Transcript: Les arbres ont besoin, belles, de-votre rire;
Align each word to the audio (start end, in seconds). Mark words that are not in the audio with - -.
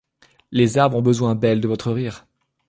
Les 0.51 0.79
arbres 0.79 0.97
ont 0.97 1.03
besoin, 1.03 1.35
belles, 1.35 1.61
de-votre 1.61 1.91
rire; 1.91 2.25